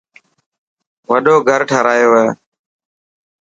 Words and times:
وڏو 1.09 1.35
گهر 1.47 1.61
ٺارايو 1.69 2.11
هي. 2.19 2.27